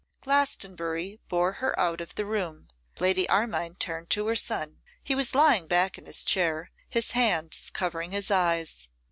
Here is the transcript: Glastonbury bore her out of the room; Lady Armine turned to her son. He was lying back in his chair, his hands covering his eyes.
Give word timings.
Glastonbury 0.21 1.19
bore 1.29 1.51
her 1.51 1.79
out 1.79 2.01
of 2.01 2.15
the 2.15 2.25
room; 2.25 2.69
Lady 2.97 3.29
Armine 3.29 3.75
turned 3.75 4.09
to 4.09 4.25
her 4.25 4.35
son. 4.35 4.81
He 5.03 5.13
was 5.13 5.35
lying 5.35 5.67
back 5.67 5.95
in 5.95 6.07
his 6.07 6.23
chair, 6.23 6.71
his 6.89 7.11
hands 7.11 7.69
covering 7.71 8.09
his 8.09 8.31
eyes. 8.31 8.89